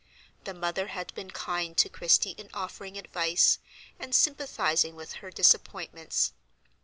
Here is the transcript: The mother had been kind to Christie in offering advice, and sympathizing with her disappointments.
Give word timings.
The 0.45 0.55
mother 0.55 0.87
had 0.87 1.13
been 1.13 1.29
kind 1.29 1.77
to 1.77 1.87
Christie 1.87 2.31
in 2.31 2.49
offering 2.55 2.97
advice, 2.97 3.59
and 3.99 4.15
sympathizing 4.15 4.95
with 4.95 5.13
her 5.21 5.29
disappointments. 5.29 6.33